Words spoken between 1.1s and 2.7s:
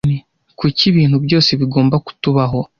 byose bigomba kutubaho?